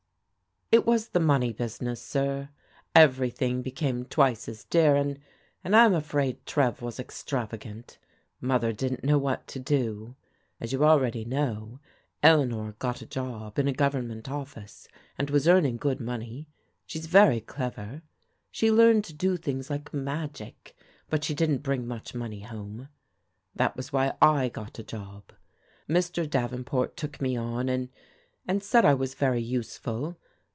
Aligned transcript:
"It 0.81 0.85
was 0.85 1.09
the 1.09 1.19
money 1.19 1.51
business, 1.51 2.01
sir. 2.01 2.47
Ever3rthing 2.95 3.61
became 3.61 4.05
twice 4.05 4.47
as 4.47 4.63
dear 4.63 4.95
and— 4.95 5.19
and 5.65 5.75
I'm 5.75 5.93
afraid 5.93 6.45
Trev 6.45 6.81
was 6.81 6.97
extrava 6.97 7.59
gant. 7.59 7.97
Mother 8.39 8.71
didn't 8.71 9.03
know 9.03 9.17
what 9.17 9.47
to 9.47 9.59
do. 9.59 10.15
As 10.61 10.71
you 10.71 10.85
already 10.85 11.25
know, 11.25 11.81
Eleanor 12.23 12.73
got 12.79 13.01
a 13.01 13.05
job 13.05 13.59
in 13.59 13.67
a 13.67 13.73
Government 13.73 14.29
office, 14.31 14.87
and 15.17 15.29
was 15.29 15.45
earning 15.45 15.75
good 15.75 15.99
money. 15.99 16.47
She's 16.85 17.05
very 17.07 17.41
clever. 17.41 18.01
She 18.49 18.71
learned 18.71 19.03
to 19.03 19.13
do 19.13 19.35
things 19.35 19.69
like 19.69 19.93
magic; 19.93 20.73
but 21.09 21.25
she 21.25 21.33
didn't 21.35 21.63
bring 21.63 21.85
much 21.85 22.15
money 22.15 22.43
home. 22.43 22.87
That 23.53 23.75
was 23.75 23.91
why 23.91 24.07
/ 24.49 24.53
got 24.53 24.79
a 24.79 24.83
job. 24.83 25.33
Mr. 25.89 26.29
Davenport 26.29 26.95
took 26.95 27.19
me 27.19 27.35
on, 27.35 27.67
and— 27.67 27.89
^and 28.47 28.61
said 28.63 28.85
I 28.85 28.93
was 28.93 29.15
very 29.15 29.41
useful. 29.41 30.15